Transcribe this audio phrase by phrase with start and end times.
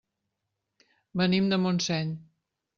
[1.23, 2.19] Venim de Montseny.